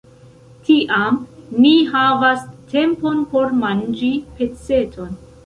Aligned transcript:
Tiam 0.69 1.19
ni 1.65 1.73
havas 1.91 2.41
tempon 2.73 3.21
por 3.35 3.55
manĝi 3.61 4.11
peceton. 4.41 5.15